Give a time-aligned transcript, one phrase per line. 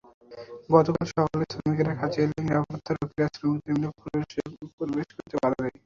[0.69, 3.89] গতকাল সকালে শ্রমিকেরা কাজে এলে নিরাপত্তারক্ষীরা শ্রমিকদের মিলে
[4.77, 5.75] প্রবেশ করতে বাধা দেয়।